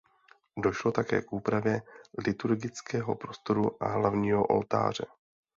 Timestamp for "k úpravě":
1.21-1.81